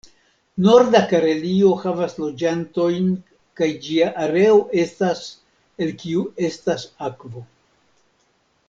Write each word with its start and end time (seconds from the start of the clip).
Norda 0.67 1.01
Karelio 1.11 1.73
havas 1.83 2.15
loĝantojn 2.23 3.11
kaj 3.61 3.69
ĝia 3.85 4.09
areo 4.25 4.57
estas 4.87 5.23
el 5.87 5.95
kiu 6.03 6.25
estas 6.51 6.89
akvo. 7.11 7.47